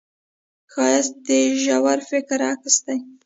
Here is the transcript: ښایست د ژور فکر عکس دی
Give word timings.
ښایست 0.71 1.13
د 1.27 1.29
ژور 1.63 1.99
فکر 2.09 2.39
عکس 2.51 2.75
دی 2.85 2.97